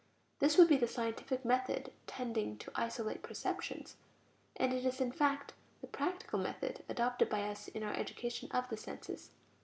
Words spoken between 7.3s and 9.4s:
us in our education of the senses.